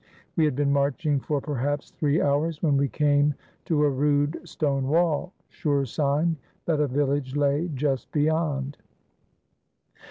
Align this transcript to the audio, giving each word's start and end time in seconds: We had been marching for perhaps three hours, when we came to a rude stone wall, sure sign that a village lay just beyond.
We 0.35 0.45
had 0.45 0.55
been 0.55 0.73
marching 0.73 1.19
for 1.19 1.39
perhaps 1.41 1.91
three 1.91 2.19
hours, 2.23 2.63
when 2.63 2.75
we 2.75 2.87
came 2.89 3.35
to 3.65 3.83
a 3.85 3.89
rude 3.91 4.39
stone 4.49 4.87
wall, 4.87 5.31
sure 5.47 5.85
sign 5.85 6.37
that 6.65 6.79
a 6.81 6.87
village 6.87 7.35
lay 7.35 7.67
just 7.67 8.11
beyond. 8.11 8.79